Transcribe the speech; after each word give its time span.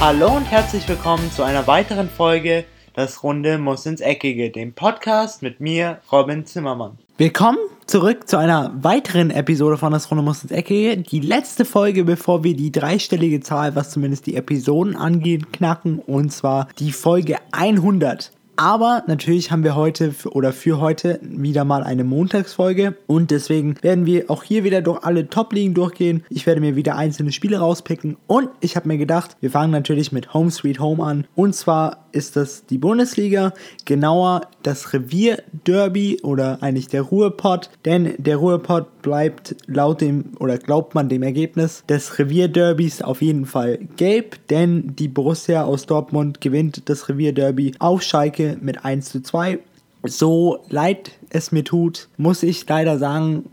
Hallo 0.00 0.36
und 0.36 0.44
herzlich 0.44 0.88
willkommen 0.88 1.28
zu 1.32 1.42
einer 1.42 1.66
weiteren 1.66 2.08
Folge 2.08 2.64
Das 2.94 3.24
Runde 3.24 3.58
muss 3.58 3.84
ins 3.84 4.00
Eckige, 4.00 4.50
dem 4.50 4.72
Podcast 4.72 5.42
mit 5.42 5.58
mir, 5.58 5.98
Robin 6.12 6.46
Zimmermann. 6.46 6.98
Willkommen 7.16 7.58
zurück 7.84 8.28
zu 8.28 8.38
einer 8.38 8.72
weiteren 8.80 9.32
Episode 9.32 9.76
von 9.76 9.92
Das 9.92 10.08
Runde 10.08 10.22
muss 10.22 10.44
ins 10.44 10.52
Eckige. 10.52 10.98
Die 10.98 11.18
letzte 11.18 11.64
Folge, 11.64 12.04
bevor 12.04 12.44
wir 12.44 12.54
die 12.54 12.70
dreistellige 12.70 13.40
Zahl, 13.40 13.74
was 13.74 13.90
zumindest 13.90 14.26
die 14.26 14.36
Episoden 14.36 14.94
angeht, 14.94 15.52
knacken. 15.52 15.98
Und 15.98 16.30
zwar 16.30 16.68
die 16.78 16.92
Folge 16.92 17.38
100. 17.50 18.30
Aber 18.58 19.04
natürlich 19.06 19.52
haben 19.52 19.62
wir 19.62 19.76
heute 19.76 20.12
oder 20.32 20.52
für 20.52 20.80
heute 20.80 21.20
wieder 21.22 21.64
mal 21.64 21.84
eine 21.84 22.02
Montagsfolge. 22.02 22.96
Und 23.06 23.30
deswegen 23.30 23.76
werden 23.82 24.04
wir 24.04 24.28
auch 24.32 24.42
hier 24.42 24.64
wieder 24.64 24.82
durch 24.82 25.04
alle 25.04 25.28
Top-Ligen 25.28 25.74
durchgehen. 25.74 26.24
Ich 26.28 26.44
werde 26.44 26.60
mir 26.60 26.74
wieder 26.74 26.96
einzelne 26.96 27.30
Spiele 27.30 27.60
rauspicken. 27.60 28.16
Und 28.26 28.48
ich 28.58 28.74
habe 28.74 28.88
mir 28.88 28.98
gedacht, 28.98 29.36
wir 29.40 29.52
fangen 29.52 29.70
natürlich 29.70 30.10
mit 30.10 30.34
Home 30.34 30.50
Sweet 30.50 30.80
Home 30.80 31.04
an. 31.04 31.24
Und 31.36 31.54
zwar 31.54 32.08
ist 32.10 32.36
das 32.36 32.66
die 32.66 32.78
Bundesliga, 32.78 33.52
genauer 33.84 34.42
das 34.62 34.92
Revier 34.92 35.42
Derby 35.64 36.18
oder 36.22 36.62
eigentlich 36.62 36.88
der 36.88 37.02
Ruhrpott, 37.02 37.70
denn 37.84 38.14
der 38.18 38.36
Ruhrpott 38.36 39.02
bleibt 39.02 39.56
laut 39.66 40.00
dem 40.00 40.32
oder 40.38 40.58
glaubt 40.58 40.94
man 40.94 41.08
dem 41.08 41.22
Ergebnis 41.22 41.84
des 41.88 42.18
Revier 42.18 42.48
Derbys 42.48 43.02
auf 43.02 43.22
jeden 43.22 43.46
Fall 43.46 43.78
gelb, 43.96 44.46
denn 44.48 44.94
die 44.96 45.08
Borussia 45.08 45.64
aus 45.64 45.86
Dortmund 45.86 46.40
gewinnt 46.40 46.88
das 46.88 47.08
Revier 47.08 47.32
Derby 47.32 47.72
auf 47.78 48.02
Schalke 48.02 48.47
mit 48.56 48.84
1 48.84 49.10
zu 49.10 49.22
2 49.22 49.58
so 50.04 50.64
leid 50.68 51.12
es 51.30 51.52
mir 51.52 51.64
tut, 51.64 52.08
muss 52.16 52.42
ich 52.42 52.66
leider 52.68 52.98
sagen, 52.98 53.44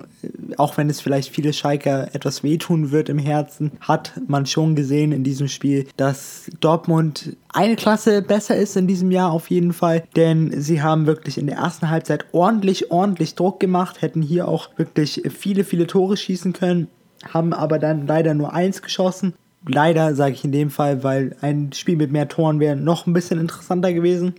auch 0.58 0.78
wenn 0.78 0.90
es 0.90 1.02
vielleicht 1.02 1.34
viele 1.34 1.54
Schalker 1.54 2.14
etwas 2.14 2.44
wehtun 2.44 2.92
wird 2.92 3.10
im 3.10 3.18
Herzen, 3.18 3.72
hat 3.82 4.14
man 4.28 4.46
schon 4.46 4.76
gesehen 4.76 5.12
in 5.12 5.24
diesem 5.24 5.48
Spiel, 5.48 5.88
dass 5.98 6.50
Dortmund 6.60 7.36
eine 7.50 7.76
Klasse 7.76 8.22
besser 8.22 8.56
ist 8.56 8.78
in 8.78 8.88
diesem 8.88 9.12
Jahr 9.12 9.32
auf 9.32 9.50
jeden 9.50 9.74
Fall, 9.74 10.04
denn 10.16 10.52
sie 10.62 10.82
haben 10.82 11.08
wirklich 11.08 11.38
in 11.38 11.48
der 11.48 11.58
ersten 11.58 11.90
Halbzeit 11.90 12.26
ordentlich, 12.32 12.92
ordentlich 12.92 13.36
Druck 13.36 13.60
gemacht, 13.60 14.02
hätten 14.02 14.22
hier 14.22 14.48
auch 14.48 14.70
wirklich 14.78 15.24
viele, 15.36 15.64
viele 15.64 15.88
Tore 15.88 16.16
schießen 16.16 16.54
können, 16.54 16.88
haben 17.28 17.54
aber 17.54 17.80
dann 17.80 18.08
leider 18.08 18.34
nur 18.34 18.54
eins 18.54 18.82
geschossen. 18.82 19.34
Leider 19.68 20.14
sage 20.14 20.36
ich 20.36 20.46
in 20.46 20.52
dem 20.52 20.70
Fall, 20.70 21.04
weil 21.04 21.36
ein 21.42 21.74
Spiel 21.74 21.96
mit 21.96 22.12
mehr 22.12 22.28
Toren 22.28 22.60
wäre 22.60 22.76
noch 22.76 23.08
ein 23.08 23.14
bisschen 23.14 23.40
interessanter 23.40 23.94
gewesen. 23.94 24.36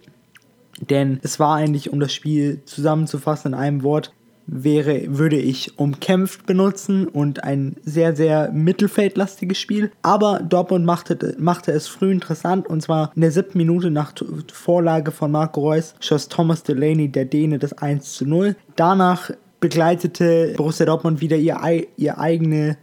Denn 0.80 1.20
es 1.22 1.40
war 1.40 1.56
eigentlich, 1.56 1.92
um 1.92 2.00
das 2.00 2.12
Spiel 2.12 2.62
zusammenzufassen 2.64 3.52
in 3.52 3.58
einem 3.58 3.82
Wort, 3.82 4.12
wäre, 4.46 5.18
würde 5.18 5.36
ich 5.36 5.78
umkämpft 5.78 6.46
benutzen 6.46 7.08
und 7.08 7.44
ein 7.44 7.76
sehr, 7.82 8.14
sehr 8.14 8.52
mittelfeldlastiges 8.52 9.58
Spiel. 9.58 9.90
Aber 10.02 10.40
Dortmund 10.40 10.84
machte, 10.84 11.34
machte 11.38 11.72
es 11.72 11.88
früh 11.88 12.12
interessant 12.12 12.66
und 12.68 12.82
zwar 12.82 13.10
in 13.14 13.22
der 13.22 13.32
siebten 13.32 13.58
Minute 13.58 13.90
nach 13.90 14.12
Vorlage 14.52 15.10
von 15.10 15.32
Marco 15.32 15.60
Reus 15.60 15.94
schoss 16.00 16.28
Thomas 16.28 16.62
Delaney, 16.62 17.08
der 17.08 17.24
Däne, 17.24 17.58
das 17.58 17.72
1 17.72 18.14
zu 18.14 18.26
0. 18.26 18.56
Danach 18.76 19.30
begleitete 19.60 20.54
Borussia 20.56 20.86
Dortmund 20.86 21.20
wieder 21.20 21.36
ihr, 21.36 21.58
ihr 21.96 22.18
eigene 22.18 22.78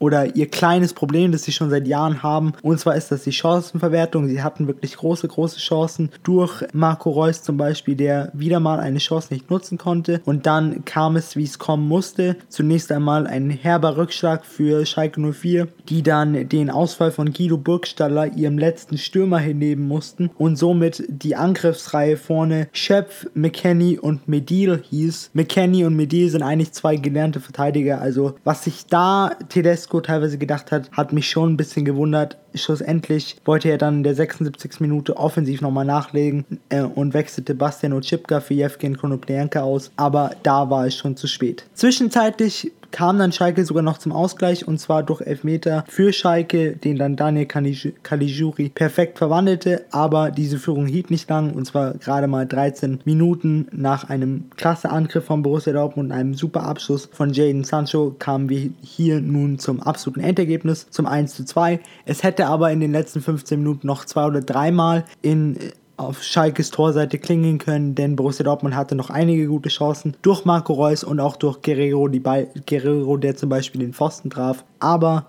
oder 0.00 0.34
ihr 0.34 0.48
kleines 0.48 0.94
Problem, 0.94 1.30
das 1.30 1.44
sie 1.44 1.52
schon 1.52 1.70
seit 1.70 1.86
Jahren 1.86 2.22
haben. 2.22 2.54
Und 2.62 2.80
zwar 2.80 2.96
ist 2.96 3.12
das 3.12 3.22
die 3.22 3.32
Chancenverwertung. 3.32 4.26
Sie 4.26 4.42
hatten 4.42 4.66
wirklich 4.66 4.96
große, 4.96 5.28
große 5.28 5.58
Chancen 5.58 6.10
durch 6.24 6.64
Marco 6.72 7.10
Reus 7.10 7.42
zum 7.42 7.56
Beispiel, 7.56 7.94
der 7.94 8.30
wieder 8.32 8.58
mal 8.58 8.80
eine 8.80 8.98
Chance 8.98 9.32
nicht 9.32 9.50
nutzen 9.50 9.78
konnte. 9.78 10.20
Und 10.24 10.46
dann 10.46 10.84
kam 10.84 11.16
es, 11.16 11.36
wie 11.36 11.44
es 11.44 11.58
kommen 11.58 11.86
musste. 11.86 12.36
Zunächst 12.48 12.90
einmal 12.90 13.26
ein 13.26 13.50
herber 13.50 13.96
Rückschlag 13.96 14.44
für 14.44 14.86
Schalke 14.86 15.20
04, 15.20 15.68
die 15.88 16.02
dann 16.02 16.48
den 16.48 16.70
Ausfall 16.70 17.12
von 17.12 17.32
Guido 17.32 17.58
Burgstaller, 17.58 18.34
ihrem 18.34 18.58
letzten 18.58 18.96
Stürmer, 18.96 19.38
hinnehmen 19.38 19.86
mussten 19.86 20.30
und 20.38 20.56
somit 20.56 21.04
die 21.08 21.36
Angriffsreihe 21.36 22.16
vorne 22.16 22.68
Schöpf, 22.72 23.26
McKenny 23.34 23.98
und 23.98 24.28
Medil 24.28 24.82
hieß. 24.88 25.30
McKenny 25.34 25.84
und 25.84 25.94
Medil 25.94 26.30
sind 26.30 26.42
eigentlich 26.42 26.72
zwei 26.72 26.96
gelernte 26.96 27.40
Verteidiger. 27.40 28.00
Also 28.00 28.34
was 28.44 28.64
sich 28.64 28.86
da 28.86 29.32
Tedesco 29.48 29.89
Tedesco 29.90 30.00
teilweise 30.00 30.38
gedacht 30.38 30.72
hat, 30.72 30.90
hat 30.92 31.12
mich 31.12 31.28
schon 31.28 31.52
ein 31.52 31.56
bisschen 31.56 31.84
gewundert. 31.84 32.36
Schlussendlich 32.54 33.36
wollte 33.44 33.68
er 33.68 33.78
dann 33.78 33.98
in 33.98 34.02
der 34.02 34.14
76. 34.14 34.80
Minute 34.80 35.16
offensiv 35.16 35.60
nochmal 35.60 35.84
nachlegen 35.84 36.44
äh, 36.68 36.82
und 36.82 37.12
wechselte 37.14 37.54
Bastian 37.54 37.92
Ochipka 37.92 38.40
für 38.40 38.54
Jevgen 38.54 38.96
Konoplyanka 38.96 39.62
aus, 39.62 39.90
aber 39.96 40.30
da 40.42 40.70
war 40.70 40.86
es 40.86 40.94
schon 40.94 41.16
zu 41.16 41.26
spät. 41.26 41.64
Zwischenzeitlich 41.74 42.72
kam 42.90 43.18
dann 43.18 43.32
Schalke 43.32 43.64
sogar 43.64 43.82
noch 43.82 43.98
zum 43.98 44.12
Ausgleich 44.12 44.66
und 44.66 44.78
zwar 44.78 45.02
durch 45.02 45.20
Elfmeter 45.20 45.84
für 45.88 46.12
Schalke, 46.12 46.76
den 46.76 46.96
dann 46.96 47.16
Daniel 47.16 47.46
Caligiuri 47.46 48.68
perfekt 48.68 49.18
verwandelte, 49.18 49.84
aber 49.90 50.30
diese 50.30 50.58
Führung 50.58 50.86
hielt 50.86 51.10
nicht 51.10 51.28
lang 51.28 51.52
und 51.52 51.66
zwar 51.66 51.94
gerade 51.94 52.26
mal 52.26 52.46
13 52.46 53.00
Minuten 53.04 53.68
nach 53.72 54.08
einem 54.08 54.44
klasse 54.56 54.90
Angriff 54.90 55.24
von 55.24 55.42
Borussia 55.42 55.72
Dortmund 55.72 56.10
und 56.10 56.16
einem 56.16 56.34
super 56.34 56.64
Abschluss 56.64 57.08
von 57.12 57.32
Jaden 57.32 57.64
Sancho 57.64 58.14
kamen 58.18 58.48
wir 58.48 58.70
hier 58.82 59.20
nun 59.20 59.58
zum 59.58 59.80
absoluten 59.82 60.20
Endergebnis, 60.20 60.88
zum 60.90 61.06
1 61.06 61.34
zu 61.34 61.44
2. 61.44 61.80
Es 62.04 62.22
hätte 62.22 62.46
aber 62.46 62.70
in 62.72 62.80
den 62.80 62.92
letzten 62.92 63.20
15 63.20 63.58
Minuten 63.58 63.86
noch 63.86 64.04
zwei 64.04 64.26
oder 64.26 64.40
dreimal 64.40 65.04
in 65.22 65.56
auf 66.00 66.22
Schalkes 66.22 66.70
Torseite 66.70 67.18
klingen 67.18 67.58
können, 67.58 67.94
denn 67.94 68.16
Borussia 68.16 68.44
Dortmund 68.44 68.74
hatte 68.74 68.94
noch 68.94 69.10
einige 69.10 69.46
gute 69.46 69.68
Chancen 69.68 70.16
durch 70.22 70.44
Marco 70.44 70.72
Reus 70.72 71.04
und 71.04 71.20
auch 71.20 71.36
durch 71.36 71.60
Guerrero, 71.62 72.08
die 72.08 72.20
Ball 72.20 72.48
Guerrero, 72.66 73.16
der 73.16 73.36
zum 73.36 73.50
Beispiel 73.50 73.80
den 73.80 73.92
Pfosten 73.92 74.30
traf. 74.30 74.64
Aber 74.78 75.26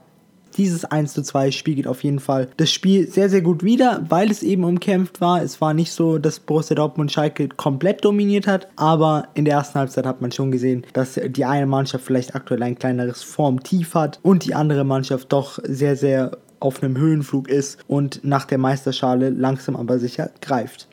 dieses 0.57 0.85
1 0.85 1.13
zu 1.13 1.23
2 1.23 1.51
spiegelt 1.51 1.87
auf 1.87 2.03
jeden 2.03 2.19
Fall 2.19 2.49
das 2.57 2.71
Spiel 2.71 3.07
sehr, 3.07 3.29
sehr 3.29 3.41
gut 3.41 3.63
wider, 3.63 4.05
weil 4.09 4.31
es 4.31 4.43
eben 4.43 4.63
umkämpft 4.63 5.21
war. 5.21 5.41
Es 5.41 5.61
war 5.61 5.73
nicht 5.73 5.91
so, 5.91 6.17
dass 6.17 6.39
Borussia 6.39 6.75
Dortmund 6.75 7.11
Schalke 7.11 7.49
komplett 7.49 8.03
dominiert 8.03 8.47
hat, 8.47 8.67
aber 8.75 9.27
in 9.33 9.45
der 9.45 9.55
ersten 9.55 9.79
Halbzeit 9.79 10.05
hat 10.05 10.21
man 10.21 10.31
schon 10.31 10.51
gesehen, 10.51 10.85
dass 10.93 11.19
die 11.23 11.45
eine 11.45 11.65
Mannschaft 11.65 12.05
vielleicht 12.05 12.35
aktuell 12.35 12.63
ein 12.63 12.77
kleineres 12.77 13.23
Formtief 13.23 13.95
hat 13.95 14.19
und 14.23 14.45
die 14.45 14.55
andere 14.55 14.83
Mannschaft 14.83 15.31
doch 15.31 15.59
sehr, 15.63 15.95
sehr 15.95 16.37
auf 16.61 16.81
einem 16.81 16.97
Höhenflug 16.97 17.49
ist 17.49 17.79
und 17.87 18.23
nach 18.23 18.45
der 18.45 18.57
Meisterschale 18.57 19.29
langsam 19.29 19.75
aber 19.75 19.99
sicher 19.99 20.29
greift. 20.41 20.87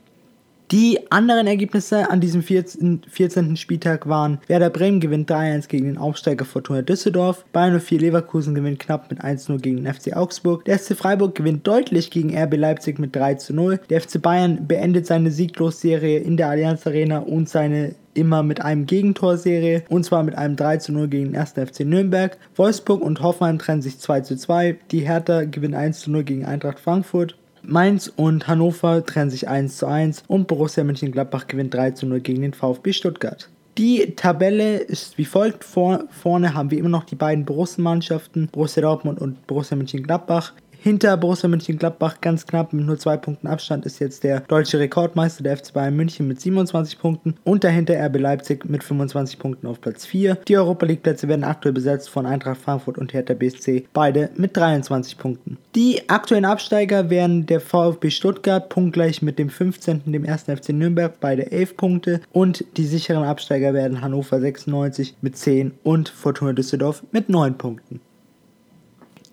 Die 0.71 0.99
anderen 1.11 1.47
Ergebnisse 1.47 2.11
an 2.11 2.21
diesem 2.21 2.43
14. 2.43 3.01
14. 3.09 3.57
Spieltag 3.57 4.07
waren 4.07 4.39
Werder 4.49 4.69
Bremen 4.69 5.01
gewinnt 5.01 5.31
3-1 5.31 5.67
gegen 5.67 5.87
den 5.87 5.97
Aufsteiger 5.97 6.45
Fortuna 6.45 6.83
Düsseldorf, 6.83 7.47
Bayern 7.55 7.81
04 7.81 8.01
Leverkusen 8.01 8.55
gewinnt 8.55 8.79
knapp 8.79 9.11
mit 9.11 9.25
1-0 9.25 9.61
gegen 9.61 9.83
den 9.83 9.95
FC 9.95 10.15
Augsburg, 10.15 10.67
der 10.67 10.79
FC 10.79 10.95
Freiburg 10.95 11.35
gewinnt 11.35 11.67
deutlich 11.67 12.11
gegen 12.11 12.37
RB 12.37 12.57
Leipzig 12.57 12.99
mit 12.99 13.17
3-0, 13.17 13.79
der 13.89 14.01
FC 14.03 14.21
Bayern 14.21 14.69
beendet 14.69 15.07
seine 15.07 15.31
Sieglosserie 15.31 16.19
in 16.19 16.37
der 16.37 16.51
Allianz 16.51 16.87
Arena 16.87 17.21
und 17.21 17.49
seine 17.49 17.95
immer 18.13 18.43
mit 18.43 18.61
einem 18.61 18.85
Gegentorserie 18.85 19.85
und 19.89 20.05
zwar 20.05 20.23
mit 20.23 20.37
einem 20.37 20.57
3 20.57 20.77
zu 20.79 20.93
0 20.93 21.09
gegen 21.09 21.33
den 21.33 21.37
1. 21.37 21.53
FC 21.53 21.81
Nürnberg. 21.87 22.37
Wolfsburg 22.57 23.01
und 23.01 23.23
Hoffenheim 23.23 23.59
trennen 23.59 23.81
sich 23.81 23.99
2 24.01 24.21
zu 24.21 24.37
2. 24.37 24.77
Die 24.91 25.01
Hertha 25.01 25.45
gewinnt 25.45 25.77
1 25.77 26.01
zu 26.01 26.11
0 26.11 26.25
gegen 26.25 26.45
Eintracht 26.45 26.81
Frankfurt. 26.81 27.37
Mainz 27.71 28.11
und 28.17 28.49
Hannover 28.49 29.05
trennen 29.05 29.31
sich 29.31 29.47
1 29.47 29.77
zu 29.77 29.87
1 29.87 30.25
und 30.27 30.49
Borussia 30.49 30.85
Mönchengladbach 30.85 31.49
gewinnt 31.49 31.75
3 31.75 31.91
zu 31.91 32.07
0 32.07 32.21
gegen 32.21 32.41
den 32.41 32.55
VfB 32.55 32.95
Stuttgart. 32.95 33.51
Die 33.77 34.15
Tabelle 34.17 34.79
ist 34.79 35.19
wie 35.19 35.27
folgt. 35.27 35.65
Vor, 35.65 36.05
vorne 36.09 36.55
haben 36.55 36.71
wir 36.71 36.79
immer 36.79 36.89
noch 36.89 37.05
die 37.05 37.15
beiden 37.15 37.45
Borussen-Mannschaften, 37.45 38.49
Borussia 38.51 38.81
Dortmund 38.81 39.21
und 39.21 39.47
Borussia 39.47 39.77
Mönchengladbach. 39.77 40.55
Hinter 40.81 41.17
Borussia 41.17 41.49
Mönchengladbach 41.49 42.21
ganz 42.21 42.47
knapp 42.47 42.73
mit 42.73 42.87
nur 42.87 42.97
zwei 42.99 43.17
Punkten 43.17 43.49
Abstand 43.49 43.85
ist 43.85 43.99
jetzt 43.99 44.23
der 44.23 44.41
deutsche 44.41 44.79
Rekordmeister, 44.79 45.43
der 45.43 45.57
FC 45.57 45.73
Bayern 45.73 45.97
München 45.97 46.29
mit 46.29 46.41
27 46.41 47.01
Punkten 47.01 47.35
und 47.43 47.65
dahinter 47.65 47.95
RB 48.07 48.21
Leipzig 48.21 48.65
mit 48.65 48.85
25 48.85 49.41
Punkten 49.41 49.67
auf 49.67 49.81
Platz 49.81 50.07
4. 50.07 50.37
Die 50.47 50.57
Europa 50.57 50.87
League 50.87 51.03
Plätze 51.03 51.27
werden 51.27 51.43
aktuell 51.43 51.73
besetzt 51.73 52.09
von 52.09 52.27
Eintracht 52.27 52.61
Frankfurt 52.61 52.97
und 52.97 53.13
Hertha 53.13 53.35
BSC, 53.35 53.89
beide 53.93 54.31
mit 54.37 54.57
23 54.57 55.19
Punkten. 55.19 55.59
Die 55.75 56.09
aktuellen 56.09 56.45
Absteiger 56.45 57.11
wären 57.11 57.47
der 57.47 57.61
VfB 57.61 58.11
Stuttgart, 58.11 58.69
punktgleich 58.69 59.21
mit 59.21 59.41
dem 59.41 59.51
15. 59.51 60.13
dem 60.13 60.29
1. 60.29 60.45
FC 60.45 60.69
Nürnberg, 60.69 61.19
beide 61.19 61.51
11 61.51 61.77
Punkte 61.77 62.21
und 62.31 62.65
die 62.77 62.87
sicheren 62.87 63.25
Absteiger 63.25 63.75
werden 63.75 64.01
Hannover 64.01 64.39
96 64.39 65.17
mit 65.23 65.37
10 65.37 65.73
und 65.83 66.09
Fortuna 66.09 66.53
Düsseldorf 66.53 67.03
mit 67.11 67.29
9 67.29 67.59
Punkten. 67.59 68.01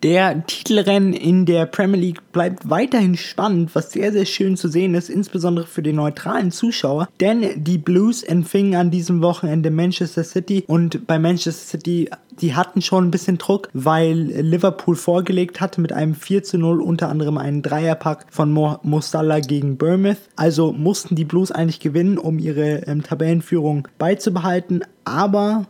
Der 0.06 0.46
Titelrennen 0.46 1.14
in 1.14 1.48
der 1.48 1.66
Premier 1.66 2.00
League 2.00 2.32
bleibt 2.32 2.70
weiterhin 2.70 3.18
spannend, 3.18 3.74
was 3.74 3.92
sehr, 3.92 4.12
sehr 4.12 4.28
schön 4.28 4.56
zu 4.56 4.68
sehen 4.68 4.94
ist, 4.94 5.10
insbesondere 5.10 5.66
für 5.66 5.82
den 5.82 5.96
neutralen 5.96 6.52
Zuschauer. 6.52 7.10
Denn 7.20 7.64
die 7.64 7.80
Blues 7.80 8.22
empfingen 8.22 8.76
an 8.76 8.92
diesem 8.92 9.24
Wochenende 9.24 9.72
Manchester 9.72 10.24
City 10.24 10.64
und 10.68 11.08
bei 11.08 11.18
Manchester 11.18 11.78
City, 11.78 12.12
die 12.40 12.54
hatten 12.54 12.84
schon 12.84 13.08
ein 13.08 13.10
bisschen 13.10 13.40
Druck, 13.40 13.70
weil 13.74 14.16
Liverpool 14.16 14.96
vorgelegt 14.96 15.60
hatte 15.60 15.82
mit 15.82 15.92
einem 15.92 16.14
4 16.14 16.44
zu 16.44 16.60
0, 16.60 16.84
unter 16.84 17.10
anderem 17.10 17.40
einen 17.40 17.64
Dreierpack 17.64 18.28
von 18.30 18.54
Salah 19.02 19.40
gegen 19.40 19.78
Bournemouth. 19.78 20.22
Also 20.36 20.72
mussten 20.72 21.16
die 21.16 21.26
Blues 21.26 21.52
eigentlich 21.52 21.80
gewinnen, 21.80 22.20
um 22.20 22.38
ihre 22.38 22.84
ähm, 22.86 23.02
Tabellenführung 23.02 23.88
beizubehalten. 23.98 24.84
Aber 25.04 25.66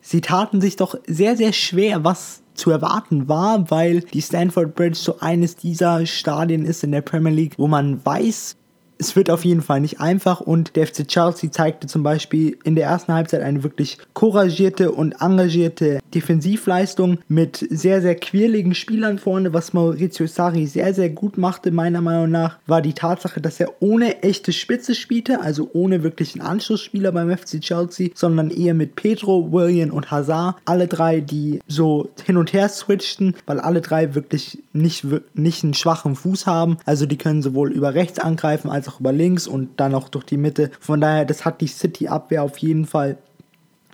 sie 0.00 0.20
taten 0.20 0.60
sich 0.60 0.76
doch 0.76 0.94
sehr, 1.08 1.36
sehr 1.36 1.52
schwer, 1.52 2.04
was 2.04 2.41
zu 2.54 2.70
erwarten 2.70 3.28
war, 3.28 3.70
weil 3.70 4.00
die 4.00 4.22
Stanford 4.22 4.74
Bridge 4.74 4.98
so 4.98 5.18
eines 5.20 5.56
dieser 5.56 6.06
Stadien 6.06 6.64
ist 6.64 6.84
in 6.84 6.92
der 6.92 7.02
Premier 7.02 7.32
League, 7.32 7.54
wo 7.56 7.68
man 7.68 8.04
weiß, 8.04 8.56
es 9.02 9.16
wird 9.16 9.30
auf 9.30 9.44
jeden 9.44 9.62
Fall 9.62 9.80
nicht 9.80 10.00
einfach 10.00 10.40
und 10.40 10.76
der 10.76 10.86
FC 10.86 11.08
Chelsea 11.08 11.50
zeigte 11.50 11.88
zum 11.88 12.04
Beispiel 12.04 12.56
in 12.62 12.76
der 12.76 12.86
ersten 12.86 13.12
Halbzeit 13.12 13.42
eine 13.42 13.64
wirklich 13.64 13.98
couragierte 14.12 14.92
und 14.92 15.16
engagierte 15.20 15.98
Defensivleistung 16.14 17.18
mit 17.26 17.66
sehr, 17.68 18.00
sehr 18.00 18.14
quirligen 18.14 18.76
Spielern 18.76 19.18
vorne. 19.18 19.52
Was 19.52 19.72
Maurizio 19.72 20.28
Sarri 20.28 20.68
sehr, 20.68 20.94
sehr 20.94 21.10
gut 21.10 21.36
machte, 21.36 21.72
meiner 21.72 22.00
Meinung 22.00 22.30
nach, 22.30 22.58
war 22.68 22.80
die 22.80 22.92
Tatsache, 22.92 23.40
dass 23.40 23.58
er 23.58 23.72
ohne 23.80 24.22
echte 24.22 24.52
Spitze 24.52 24.94
spielte, 24.94 25.40
also 25.40 25.68
ohne 25.72 26.04
wirklichen 26.04 26.40
Anschlussspieler 26.40 27.10
beim 27.10 27.36
FC 27.36 27.60
Chelsea, 27.60 28.10
sondern 28.14 28.50
eher 28.50 28.74
mit 28.74 28.94
Pedro, 28.94 29.50
William 29.50 29.90
und 29.90 30.12
Hazard. 30.12 30.56
Alle 30.64 30.86
drei, 30.86 31.18
die 31.18 31.58
so 31.66 32.08
hin 32.24 32.36
und 32.36 32.52
her 32.52 32.68
switchten, 32.68 33.34
weil 33.46 33.58
alle 33.58 33.80
drei 33.80 34.14
wirklich 34.14 34.62
nicht, 34.72 35.04
nicht 35.34 35.64
einen 35.64 35.74
schwachen 35.74 36.14
Fuß 36.14 36.46
haben. 36.46 36.76
Also 36.86 37.06
die 37.06 37.18
können 37.18 37.42
sowohl 37.42 37.72
über 37.72 37.94
rechts 37.94 38.20
angreifen 38.20 38.70
als 38.70 38.88
auch 38.88 38.91
auch 38.92 39.00
über 39.00 39.12
links 39.12 39.46
und 39.46 39.80
dann 39.80 39.94
auch 39.94 40.08
durch 40.08 40.24
die 40.24 40.36
Mitte. 40.36 40.70
Von 40.80 41.00
daher, 41.00 41.24
das 41.24 41.44
hat 41.44 41.60
die 41.60 41.66
City-Abwehr 41.66 42.42
auf 42.42 42.58
jeden 42.58 42.86
Fall 42.86 43.18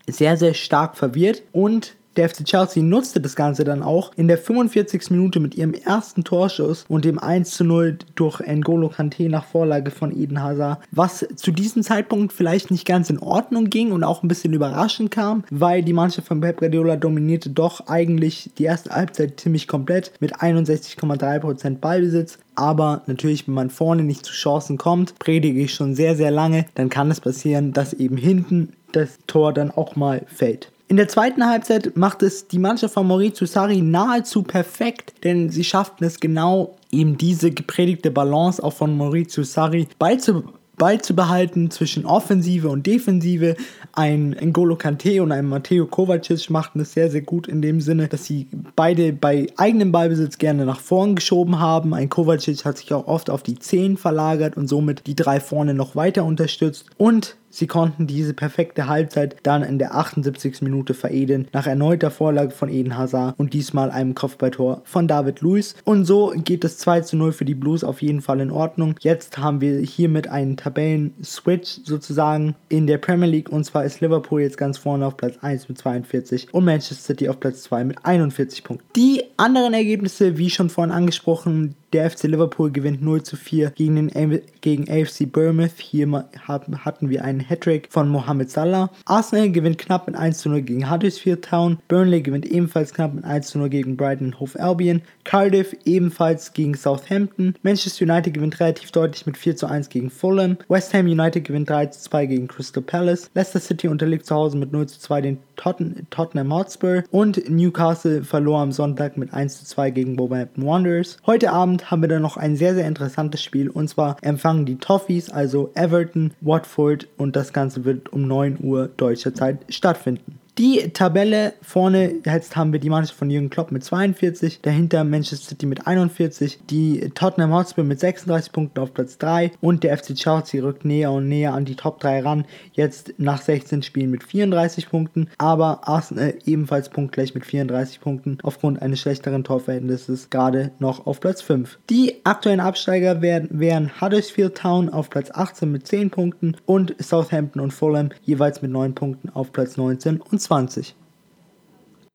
sehr, 0.06 0.36
sehr 0.36 0.54
stark 0.54 0.96
verwirrt. 0.96 1.42
Und 1.52 1.94
der 2.18 2.28
FC 2.28 2.44
Chelsea 2.44 2.82
nutzte 2.82 3.20
das 3.20 3.36
Ganze 3.36 3.62
dann 3.62 3.82
auch 3.82 4.10
in 4.16 4.28
der 4.28 4.38
45. 4.38 5.10
Minute 5.10 5.38
mit 5.38 5.54
ihrem 5.54 5.72
ersten 5.72 6.24
Torschuss 6.24 6.84
und 6.88 7.04
dem 7.04 7.18
1 7.18 7.52
zu 7.52 7.64
0 7.64 7.98
durch 8.16 8.40
N'Golo 8.40 8.90
Kante 8.90 9.28
nach 9.28 9.44
Vorlage 9.44 9.92
von 9.92 10.14
Eden 10.14 10.42
Hazard, 10.42 10.80
was 10.90 11.26
zu 11.36 11.52
diesem 11.52 11.82
Zeitpunkt 11.82 12.32
vielleicht 12.32 12.70
nicht 12.70 12.86
ganz 12.86 13.08
in 13.08 13.20
Ordnung 13.20 13.70
ging 13.70 13.92
und 13.92 14.02
auch 14.02 14.22
ein 14.22 14.28
bisschen 14.28 14.52
überraschend 14.52 15.12
kam, 15.12 15.44
weil 15.50 15.82
die 15.82 15.92
Mannschaft 15.92 16.26
von 16.26 16.40
Pep 16.40 16.58
Guardiola 16.58 16.96
dominierte 16.96 17.50
doch 17.50 17.86
eigentlich 17.86 18.50
die 18.58 18.64
erste 18.64 18.90
Halbzeit 18.90 19.38
ziemlich 19.38 19.68
komplett 19.68 20.12
mit 20.18 20.36
61,3% 20.36 21.78
Ballbesitz. 21.78 22.38
Aber 22.56 23.02
natürlich, 23.06 23.46
wenn 23.46 23.54
man 23.54 23.70
vorne 23.70 24.02
nicht 24.02 24.26
zu 24.26 24.32
Chancen 24.32 24.76
kommt, 24.76 25.16
predige 25.20 25.60
ich 25.60 25.72
schon 25.72 25.94
sehr, 25.94 26.16
sehr 26.16 26.32
lange, 26.32 26.66
dann 26.74 26.88
kann 26.88 27.12
es 27.12 27.20
passieren, 27.20 27.72
dass 27.72 27.92
eben 27.92 28.16
hinten 28.16 28.72
das 28.90 29.18
Tor 29.28 29.52
dann 29.52 29.70
auch 29.70 29.94
mal 29.94 30.22
fällt. 30.26 30.72
In 30.90 30.96
der 30.96 31.08
zweiten 31.08 31.44
Halbzeit 31.44 31.96
macht 31.98 32.22
es 32.22 32.48
die 32.48 32.58
Mannschaft 32.58 32.94
von 32.94 33.06
Maurizio 33.06 33.46
Sarri 33.46 33.82
nahezu 33.82 34.42
perfekt, 34.42 35.12
denn 35.22 35.50
sie 35.50 35.62
schafften 35.62 36.04
es 36.04 36.18
genau, 36.18 36.76
eben 36.90 37.18
diese 37.18 37.50
gepredigte 37.50 38.10
Balance 38.10 38.62
auch 38.64 38.72
von 38.72 38.96
Maurizio 38.96 39.44
Sarri 39.44 39.86
beizubehalten 39.98 40.58
beizubehalten 40.78 41.70
zwischen 41.70 42.06
Offensive 42.06 42.68
und 42.68 42.86
Defensive. 42.86 43.56
Ein 43.92 44.34
N'Golo 44.36 44.76
Kante 44.76 45.22
und 45.22 45.32
ein 45.32 45.46
Matteo 45.46 45.86
Kovacic 45.86 46.48
machten 46.50 46.80
es 46.80 46.92
sehr, 46.92 47.10
sehr 47.10 47.22
gut 47.22 47.48
in 47.48 47.60
dem 47.60 47.80
Sinne, 47.80 48.08
dass 48.08 48.24
sie 48.24 48.46
beide 48.76 49.12
bei 49.12 49.48
eigenem 49.56 49.92
Ballbesitz 49.92 50.38
gerne 50.38 50.64
nach 50.64 50.80
vorn 50.80 51.16
geschoben 51.16 51.58
haben. 51.58 51.92
Ein 51.92 52.08
Kovacic 52.08 52.64
hat 52.64 52.78
sich 52.78 52.94
auch 52.94 53.06
oft 53.06 53.28
auf 53.28 53.42
die 53.42 53.58
10 53.58 53.96
verlagert 53.96 54.56
und 54.56 54.68
somit 54.68 55.06
die 55.06 55.16
drei 55.16 55.40
vorne 55.40 55.74
noch 55.74 55.96
weiter 55.96 56.24
unterstützt. 56.24 56.86
Und 56.96 57.36
Sie 57.50 57.66
konnten 57.66 58.06
diese 58.06 58.34
perfekte 58.34 58.88
Halbzeit 58.88 59.36
dann 59.42 59.62
in 59.62 59.78
der 59.78 59.94
78. 59.94 60.62
Minute 60.62 60.94
veredeln, 60.94 61.48
nach 61.52 61.66
erneuter 61.66 62.10
Vorlage 62.10 62.50
von 62.50 62.68
Eden 62.68 62.96
Hazard 62.96 63.38
und 63.38 63.54
diesmal 63.54 63.90
einem 63.90 64.14
Kopfballtor 64.14 64.82
von 64.84 65.08
David 65.08 65.40
Luiz. 65.40 65.74
Und 65.84 66.04
so 66.04 66.32
geht 66.36 66.64
es 66.64 66.78
2 66.78 67.02
zu 67.02 67.16
0 67.16 67.32
für 67.32 67.44
die 67.44 67.54
Blues 67.54 67.84
auf 67.84 68.02
jeden 68.02 68.20
Fall 68.20 68.40
in 68.40 68.50
Ordnung. 68.50 68.94
Jetzt 69.00 69.38
haben 69.38 69.60
wir 69.60 69.78
hiermit 69.80 70.28
einen 70.28 70.56
Tabellen-Switch 70.56 71.80
sozusagen 71.84 72.54
in 72.68 72.86
der 72.86 72.98
Premier 72.98 73.28
League 73.28 73.50
und 73.50 73.64
zwar 73.64 73.84
ist 73.84 74.00
Liverpool 74.00 74.42
jetzt 74.42 74.58
ganz 74.58 74.78
vorne 74.78 75.06
auf 75.06 75.16
Platz 75.16 75.36
1 75.40 75.68
mit 75.68 75.78
42 75.78 76.52
und 76.52 76.64
Manchester 76.64 76.94
City 76.94 77.28
auf 77.28 77.40
Platz 77.40 77.62
2 77.62 77.84
mit 77.84 78.04
41 78.04 78.64
Punkten. 78.64 78.86
Die 78.96 79.22
anderen 79.36 79.74
Ergebnisse, 79.74 80.38
wie 80.38 80.50
schon 80.50 80.70
vorhin 80.70 80.92
angesprochen, 80.92 81.74
der 81.92 82.10
FC 82.10 82.24
Liverpool 82.24 82.70
gewinnt 82.70 83.02
0 83.02 83.22
zu 83.22 83.36
4 83.36 83.70
gegen, 83.70 84.08
den, 84.08 84.42
gegen 84.60 84.88
AFC 84.90 85.30
Bournemouth. 85.30 85.78
Hier 85.78 86.08
hatten 86.46 87.10
wir 87.10 87.24
einen 87.24 87.40
Hattrick 87.40 87.88
von 87.90 88.08
Mohamed 88.08 88.50
Salah. 88.50 88.90
Arsenal 89.06 89.50
gewinnt 89.50 89.78
knapp 89.78 90.06
mit 90.06 90.16
1 90.16 90.38
zu 90.38 90.48
0 90.50 90.62
gegen 90.62 90.90
Huddersfield 90.90 91.44
Town. 91.44 91.78
Burnley 91.88 92.20
gewinnt 92.20 92.46
ebenfalls 92.46 92.92
knapp 92.92 93.14
mit 93.14 93.24
1 93.24 93.48
zu 93.48 93.58
0 93.58 93.68
gegen 93.70 93.96
Brighton 93.96 94.38
Hove 94.38 94.60
Albion. 94.60 95.02
Cardiff 95.24 95.74
ebenfalls 95.84 96.52
gegen 96.52 96.74
Southampton. 96.74 97.54
Manchester 97.62 98.04
United 98.04 98.34
gewinnt 98.34 98.60
relativ 98.60 98.90
deutlich 98.90 99.26
mit 99.26 99.36
4 99.36 99.56
zu 99.56 99.66
1 99.66 99.88
gegen 99.88 100.10
Fulham. 100.10 100.58
West 100.68 100.92
Ham 100.94 101.06
United 101.06 101.44
gewinnt 101.44 101.70
3 101.70 101.86
zu 101.86 102.00
2 102.10 102.26
gegen 102.26 102.48
Crystal 102.48 102.82
Palace. 102.82 103.30
Leicester 103.34 103.60
City 103.60 103.88
unterliegt 103.88 104.26
zu 104.26 104.34
Hause 104.34 104.58
mit 104.58 104.72
0 104.72 104.86
zu 104.86 105.00
2 105.00 105.20
den 105.22 105.38
Totten 105.56 106.06
Tottenham 106.10 106.54
Hotspur. 106.54 107.04
Und 107.10 107.48
Newcastle 107.48 108.22
verlor 108.22 108.60
am 108.60 108.72
Sonntag 108.72 109.16
mit 109.16 109.32
1 109.32 109.60
zu 109.60 109.64
2 109.64 109.90
gegen 109.90 110.18
Wolverhampton 110.18 110.66
Wanderers. 110.66 111.16
Heute 111.26 111.50
Abend 111.50 111.77
Abend 111.78 111.90
haben 111.90 112.02
wir 112.02 112.08
dann 112.08 112.22
noch 112.22 112.36
ein 112.36 112.56
sehr, 112.56 112.74
sehr 112.74 112.86
interessantes 112.86 113.42
Spiel. 113.42 113.70
Und 113.70 113.88
zwar 113.88 114.16
empfangen 114.22 114.66
die 114.66 114.78
Toffees, 114.78 115.30
also 115.30 115.70
Everton, 115.74 116.32
Watford. 116.40 117.08
Und 117.16 117.36
das 117.36 117.52
Ganze 117.52 117.84
wird 117.84 118.12
um 118.12 118.26
9 118.26 118.58
Uhr 118.60 118.88
deutscher 118.96 119.34
Zeit 119.34 119.58
stattfinden. 119.68 120.38
Die 120.58 120.90
Tabelle 120.92 121.52
vorne, 121.62 122.14
jetzt 122.26 122.56
haben 122.56 122.72
wir 122.72 122.80
die 122.80 122.90
Mannschaft 122.90 123.16
von 123.16 123.30
Jürgen 123.30 123.48
Klopp 123.48 123.70
mit 123.70 123.84
42, 123.84 124.60
dahinter 124.60 125.04
Manchester 125.04 125.50
City 125.50 125.66
mit 125.66 125.86
41, 125.86 126.58
die 126.68 127.10
Tottenham 127.14 127.54
Hotspur 127.54 127.84
mit 127.84 128.00
36 128.00 128.50
Punkten 128.50 128.80
auf 128.80 128.92
Platz 128.92 129.18
3 129.18 129.52
und 129.60 129.84
der 129.84 129.96
FC 129.96 130.16
Chelsea 130.16 130.60
rückt 130.60 130.84
näher 130.84 131.12
und 131.12 131.28
näher 131.28 131.54
an 131.54 131.64
die 131.64 131.76
Top 131.76 132.00
3 132.00 132.22
ran, 132.22 132.44
jetzt 132.72 133.14
nach 133.18 133.40
16 133.40 133.84
Spielen 133.84 134.10
mit 134.10 134.24
34 134.24 134.90
Punkten, 134.90 135.28
aber 135.38 135.86
Arsenal 135.86 136.34
ebenfalls 136.44 136.88
punktgleich 136.88 137.36
mit 137.36 137.46
34 137.46 138.00
Punkten 138.00 138.38
aufgrund 138.42 138.82
eines 138.82 138.98
schlechteren 138.98 139.44
Torverhältnisses 139.44 140.28
gerade 140.28 140.72
noch 140.80 141.06
auf 141.06 141.20
Platz 141.20 141.40
5. 141.40 141.78
Die 141.88 142.16
aktuellen 142.24 142.58
Absteiger 142.58 143.22
wären, 143.22 143.46
wären 143.52 143.92
Huddersfield 144.00 144.56
Town 144.56 144.88
auf 144.88 145.08
Platz 145.08 145.30
18 145.32 145.70
mit 145.70 145.86
10 145.86 146.10
Punkten 146.10 146.56
und 146.66 146.96
Southampton 147.00 147.62
und 147.62 147.72
Fulham 147.72 148.08
jeweils 148.24 148.60
mit 148.60 148.72
9 148.72 148.96
Punkten 148.96 149.28
auf 149.28 149.52
Platz 149.52 149.76
19 149.76 150.20
und 150.20 150.47
2020. 150.48 150.94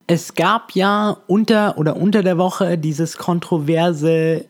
Es 0.08 0.36
gab 0.36 0.74
ja 0.74 1.18
unter 1.28 1.78
oder 1.78 1.96
unter 1.96 2.24
der 2.24 2.38
Woche 2.38 2.78
dieses 2.78 3.18
kontroverse 3.18 4.46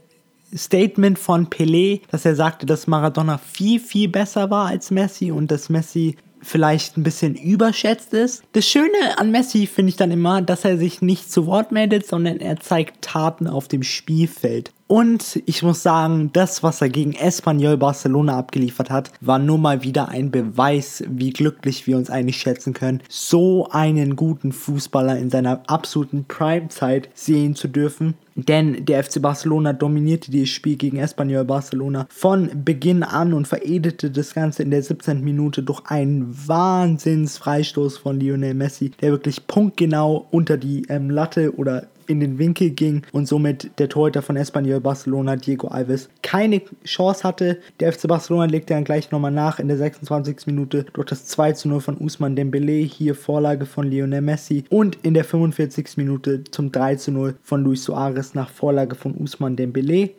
Statement 0.56 1.20
von 1.20 1.48
Pelé, 1.48 2.02
dass 2.10 2.26
er 2.26 2.36
sagte, 2.36 2.66
dass 2.66 2.88
Maradona 2.88 3.38
viel, 3.38 3.80
viel 3.80 4.08
besser 4.08 4.50
war 4.50 4.68
als 4.68 4.92
Messi 4.92 5.32
und 5.32 5.52
dass 5.52 5.70
Messi 5.70 6.18
vielleicht 6.42 6.98
ein 6.98 7.04
bisschen 7.04 7.36
überschätzt 7.36 8.14
ist. 8.14 8.44
Das 8.52 8.68
Schöne 8.68 9.18
an 9.18 9.32
Messi 9.32 9.66
finde 9.66 9.90
ich 9.90 9.96
dann 9.96 10.12
immer, 10.12 10.42
dass 10.42 10.66
er 10.66 10.78
sich 10.78 11.02
nicht 11.02 11.32
zu 11.32 11.46
Wort 11.46 11.72
meldet, 11.72 12.06
sondern 12.06 12.38
er 12.38 12.60
zeigt 12.60 13.04
Taten 13.04 13.48
auf 13.48 13.68
dem 13.68 13.84
Spielfeld. 13.84 14.72
Und 14.94 15.42
ich 15.48 15.64
muss 15.64 15.82
sagen, 15.82 16.30
das, 16.34 16.62
was 16.62 16.80
er 16.80 16.88
gegen 16.88 17.14
Espanyol 17.14 17.78
Barcelona 17.78 18.38
abgeliefert 18.38 18.92
hat, 18.92 19.12
war 19.22 19.40
nur 19.40 19.58
mal 19.58 19.82
wieder 19.82 20.10
ein 20.10 20.30
Beweis, 20.30 21.04
wie 21.10 21.32
glücklich 21.32 21.88
wir 21.88 21.98
uns 21.98 22.12
eigentlich 22.12 22.38
schätzen 22.38 22.76
können, 22.76 23.02
so 23.10 23.68
einen 23.72 24.16
guten 24.16 24.52
Fußballer 24.52 25.18
in 25.18 25.32
seiner 25.32 25.64
absoluten 25.66 26.26
Prime-Zeit 26.26 27.10
sehen 27.16 27.56
zu 27.56 27.70
dürfen. 27.70 28.14
Denn 28.36 28.86
der 28.86 29.04
FC 29.04 29.20
Barcelona 29.20 29.74
dominierte 29.74 30.32
dieses 30.32 30.50
Spiel 30.50 30.76
gegen 30.76 30.98
Espanyol 30.98 31.46
Barcelona 31.46 32.08
von 32.10 32.50
Beginn 32.64 33.02
an 33.04 33.34
und 33.34 33.48
veredelte 33.48 34.12
das 34.12 34.34
Ganze 34.34 34.62
in 34.62 34.72
der 34.72 34.82
17. 34.82 35.24
Minute 35.24 35.64
durch 35.64 35.82
einen 35.86 36.36
Wahnsinnsfreistoß 36.48 37.98
von 37.98 38.20
Lionel 38.20 38.54
Messi, 38.54 38.92
der 39.02 39.12
wirklich 39.12 39.48
punktgenau 39.48 40.28
unter 40.32 40.58
die 40.58 40.84
ähm, 40.90 41.10
Latte 41.10 41.56
oder 41.56 41.88
in 42.08 42.20
den 42.20 42.38
Winkel 42.38 42.72
ging 42.72 43.04
und 43.12 43.28
somit 43.28 43.72
der 43.80 43.90
Torhüter 43.90 44.22
von 44.22 44.38
Espanyol 44.38 44.80
Barcelona, 44.80 45.36
Diego 45.36 45.68
Alves, 45.68 46.10
keine 46.22 46.62
Chance 46.86 47.24
hatte. 47.24 47.60
Der 47.80 47.92
FC 47.94 48.08
Barcelona 48.08 48.46
legte 48.46 48.74
dann 48.74 48.84
gleich 48.84 49.12
nochmal 49.12 49.32
nach 49.32 49.60
in 49.60 49.68
der 49.68 49.78
26. 49.78 50.48
Minute 50.48 50.86
durch 50.94 51.08
das 51.08 51.26
2 51.26 51.54
zu 51.54 51.70
0 51.70 51.82
von 51.82 51.98
Usman 51.98 52.36
Dembele, 52.36 52.74
hier 52.74 53.16
Vorlage 53.16 53.66
von 53.66 53.90
Lionel 53.90 54.22
Messi 54.22 54.64
und 54.70 54.98
in 55.04 55.14
der 55.14 55.24
45. 55.24 55.98
Minute 55.98 56.44
zum 56.52 56.72
3 56.72 56.96
zu 56.96 57.12
0 57.12 57.36
von 57.42 57.64
Luis 57.64 57.84
Suarez 57.84 58.34
nach 58.34 58.50
Vorlage 58.50 58.96
von 58.96 59.16
Usman 59.16 59.56
Dembele. 59.56 60.12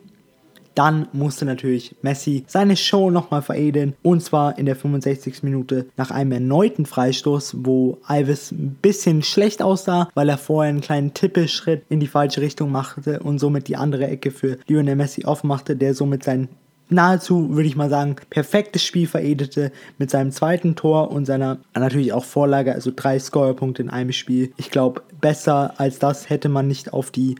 Dann 0.75 1.07
musste 1.13 1.45
natürlich 1.45 1.95
Messi 2.01 2.43
seine 2.47 2.75
Show 2.75 3.09
nochmal 3.09 3.41
veredeln 3.41 3.95
und 4.03 4.21
zwar 4.21 4.57
in 4.57 4.65
der 4.65 4.75
65. 4.75 5.43
Minute 5.43 5.87
nach 5.97 6.11
einem 6.11 6.33
erneuten 6.33 6.85
Freistoß, 6.85 7.57
wo 7.59 7.97
Alves 8.05 8.51
ein 8.51 8.77
bisschen 8.81 9.23
schlecht 9.23 9.61
aussah, 9.61 10.09
weil 10.13 10.29
er 10.29 10.37
vorher 10.37 10.69
einen 10.69 10.81
kleinen 10.81 11.13
Tippelschritt 11.13 11.83
in 11.89 11.99
die 11.99 12.07
falsche 12.07 12.41
Richtung 12.41 12.71
machte 12.71 13.19
und 13.19 13.39
somit 13.39 13.67
die 13.67 13.77
andere 13.77 14.07
Ecke 14.07 14.31
für 14.31 14.57
Lionel 14.67 14.95
Messi 14.95 15.25
aufmachte, 15.25 15.75
der 15.75 15.93
somit 15.93 16.23
sein 16.23 16.49
nahezu, 16.89 17.55
würde 17.55 17.67
ich 17.67 17.75
mal 17.75 17.89
sagen, 17.89 18.15
perfektes 18.29 18.83
Spiel 18.83 19.07
veredelte 19.07 19.71
mit 19.97 20.11
seinem 20.11 20.31
zweiten 20.31 20.75
Tor 20.75 21.11
und 21.11 21.25
seiner 21.25 21.57
natürlich 21.73 22.13
auch 22.13 22.25
Vorlage, 22.25 22.73
also 22.73 22.91
drei 22.95 23.17
Scorerpunkte 23.19 23.81
in 23.81 23.89
einem 23.89 24.11
Spiel. 24.11 24.53
Ich 24.57 24.71
glaube, 24.71 25.01
besser 25.21 25.73
als 25.77 25.99
das 25.99 26.29
hätte 26.29 26.49
man 26.49 26.67
nicht 26.67 26.93
auf 26.93 27.11
die 27.11 27.35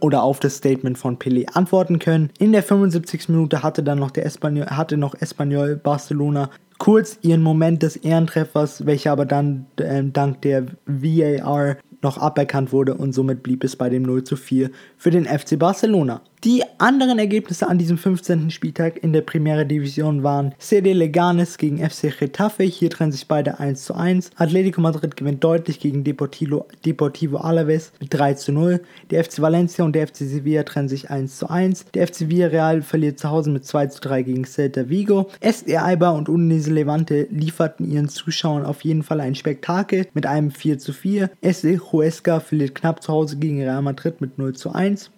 oder 0.00 0.22
auf 0.22 0.40
das 0.40 0.56
Statement 0.56 0.98
von 0.98 1.18
Pelé 1.18 1.46
antworten 1.54 1.98
können. 1.98 2.30
In 2.38 2.52
der 2.52 2.62
75. 2.62 3.28
Minute 3.28 3.62
hatte 3.62 3.82
dann 3.82 3.98
noch 3.98 4.10
der 4.10 4.26
Espanyol, 4.26 4.66
hatte 4.66 4.96
noch 4.96 5.14
Espanyol 5.14 5.76
Barcelona 5.76 6.50
kurz 6.78 7.18
ihren 7.22 7.42
Moment 7.42 7.82
des 7.82 7.96
Ehrentreffers, 7.96 8.86
welcher 8.86 9.12
aber 9.12 9.26
dann 9.26 9.66
äh, 9.76 10.02
dank 10.04 10.42
der 10.42 10.66
VAR 10.86 11.76
noch 12.02 12.18
aberkannt 12.18 12.72
wurde 12.72 12.94
und 12.94 13.12
somit 13.12 13.42
blieb 13.42 13.64
es 13.64 13.76
bei 13.76 13.88
dem 13.88 14.02
0 14.02 14.24
zu 14.24 14.36
4 14.36 14.70
für 14.96 15.10
den 15.10 15.24
FC 15.24 15.58
Barcelona. 15.58 16.20
Die 16.44 16.62
anderen 16.76 17.18
Ergebnisse 17.18 17.68
an 17.68 17.78
diesem 17.78 17.96
15. 17.96 18.50
Spieltag 18.50 19.02
in 19.02 19.14
der 19.14 19.22
Primera 19.22 19.64
Division 19.64 20.22
waren 20.22 20.54
CD 20.58 20.92
Leganes 20.92 21.56
gegen 21.56 21.78
FC 21.78 22.14
Getafe, 22.18 22.64
hier 22.64 22.90
trennen 22.90 23.12
sich 23.12 23.26
beide 23.26 23.60
1 23.60 23.82
zu 23.82 23.94
1. 23.94 24.30
Atletico 24.36 24.82
Madrid 24.82 25.16
gewinnt 25.16 25.42
deutlich 25.42 25.80
gegen 25.80 26.04
Deportivo, 26.04 26.66
Deportivo 26.84 27.38
Alaves 27.38 27.92
mit 27.98 28.12
3 28.12 28.34
zu 28.34 28.52
0. 28.52 28.82
Der 29.08 29.24
FC 29.24 29.40
Valencia 29.40 29.86
und 29.86 29.94
der 29.94 30.06
FC 30.06 30.16
Sevilla 30.16 30.64
trennen 30.64 30.90
sich 30.90 31.08
1 31.08 31.38
zu 31.38 31.48
1. 31.48 31.86
Der 31.94 32.06
FC 32.06 32.28
Villarreal 32.28 32.82
verliert 32.82 33.18
zu 33.18 33.30
Hause 33.30 33.48
mit 33.48 33.64
2 33.64 33.86
zu 33.86 34.02
3 34.02 34.20
gegen 34.24 34.44
Celta 34.44 34.90
Vigo. 34.90 35.30
SR 35.40 35.82
Alba 35.82 36.10
und 36.10 36.28
Udinese 36.28 36.74
Levante 36.74 37.26
lieferten 37.30 37.90
ihren 37.90 38.10
Zuschauern 38.10 38.66
auf 38.66 38.82
jeden 38.84 39.02
Fall 39.02 39.22
ein 39.22 39.34
Spektakel 39.34 40.08
mit 40.12 40.26
einem 40.26 40.50
4 40.50 40.78
zu 40.78 40.92
4. 40.92 41.30
SC 41.40 41.80
Huesca 41.90 42.40
verliert 42.40 42.74
knapp 42.74 43.02
zu 43.02 43.14
Hause 43.14 43.38
gegen 43.38 43.62
Real 43.62 43.80
Madrid 43.80 44.20
mit 44.20 44.36
0 44.36 44.54
zu 44.54 44.72
1. 44.72 45.10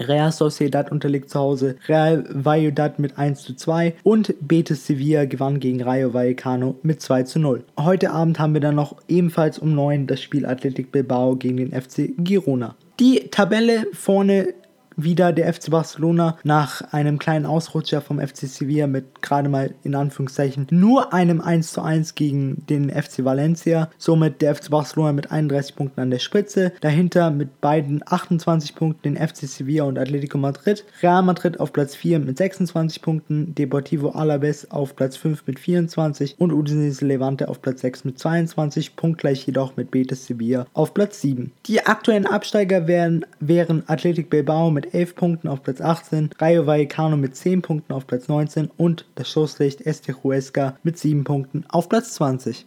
Real 0.00 0.32
Sociedad 0.32 0.90
unterliegt 0.90 1.30
zu 1.30 1.38
Hause 1.38 1.76
Real 1.88 2.24
Valladolid 2.30 2.98
mit 2.98 3.18
1 3.18 3.42
zu 3.42 3.54
2 3.54 3.94
und 4.02 4.34
Betis 4.40 4.86
Sevilla 4.86 5.24
gewann 5.24 5.60
gegen 5.60 5.82
Rayo 5.82 6.14
Vallecano 6.14 6.76
mit 6.82 7.00
2 7.00 7.24
zu 7.24 7.38
0. 7.38 7.64
Heute 7.78 8.10
Abend 8.10 8.38
haben 8.38 8.54
wir 8.54 8.60
dann 8.60 8.74
noch 8.74 8.96
ebenfalls 9.08 9.58
um 9.58 9.74
9 9.74 10.06
das 10.06 10.20
Spiel 10.20 10.46
Athletic 10.46 10.92
Bilbao 10.92 11.36
gegen 11.36 11.58
den 11.58 11.72
FC 11.72 12.10
Girona. 12.18 12.74
Die 12.98 13.28
Tabelle 13.30 13.86
vorne 13.92 14.54
wieder 15.02 15.32
der 15.32 15.52
FC 15.52 15.70
Barcelona 15.70 16.38
nach 16.42 16.92
einem 16.92 17.18
kleinen 17.18 17.46
Ausrutscher 17.46 18.00
vom 18.00 18.20
FC 18.20 18.46
Sevilla 18.46 18.86
mit 18.86 19.22
gerade 19.22 19.48
mal 19.48 19.74
in 19.82 19.94
Anführungszeichen 19.94 20.66
nur 20.70 21.12
einem 21.12 21.40
1 21.40 21.72
zu 21.72 21.82
1 21.82 22.14
gegen 22.14 22.64
den 22.68 22.90
FC 22.90 23.24
Valencia. 23.24 23.90
Somit 23.98 24.40
der 24.40 24.54
FC 24.54 24.70
Barcelona 24.70 25.12
mit 25.12 25.30
31 25.30 25.76
Punkten 25.76 26.00
an 26.00 26.10
der 26.10 26.18
Spitze. 26.18 26.72
Dahinter 26.80 27.30
mit 27.30 27.60
beiden 27.60 28.02
28 28.06 28.74
Punkten 28.74 29.14
den 29.14 29.16
FC 29.16 29.46
Sevilla 29.46 29.84
und 29.84 29.98
Atletico 29.98 30.38
Madrid. 30.38 30.84
Real 31.02 31.22
Madrid 31.22 31.60
auf 31.60 31.72
Platz 31.72 31.94
4 31.94 32.20
mit 32.20 32.38
26 32.38 33.02
Punkten. 33.02 33.54
Deportivo 33.54 34.10
Alaves 34.10 34.70
auf 34.70 34.96
Platz 34.96 35.16
5 35.16 35.46
mit 35.46 35.58
24 35.58 36.36
und 36.38 36.52
Udinese 36.52 37.04
Levante 37.04 37.48
auf 37.48 37.62
Platz 37.62 37.80
6 37.82 38.04
mit 38.04 38.18
22. 38.18 38.96
Punktgleich 38.96 39.46
jedoch 39.46 39.76
mit 39.76 39.90
Betis 39.90 40.26
Sevilla 40.26 40.66
auf 40.72 40.94
Platz 40.94 41.20
7. 41.20 41.52
Die 41.66 41.84
aktuellen 41.86 42.26
Absteiger 42.26 42.86
wären, 42.86 43.24
wären 43.40 43.82
Athletic 43.88 44.30
Bilbao 44.30 44.70
mit 44.70 44.89
11 44.92 45.14
Punkten 45.14 45.48
auf 45.48 45.62
Platz 45.62 45.80
18, 45.80 46.30
Rayo 46.38 46.66
Vallecano 46.66 47.16
mit 47.16 47.36
10 47.36 47.62
Punkten 47.62 47.92
auf 47.92 48.06
Platz 48.06 48.28
19 48.28 48.70
und 48.76 49.06
das 49.14 49.30
Schlusslicht 49.30 49.80
Este 49.82 50.14
Huesca 50.22 50.76
mit 50.82 50.98
7 50.98 51.24
Punkten 51.24 51.64
auf 51.68 51.88
Platz 51.88 52.14
20. 52.14 52.66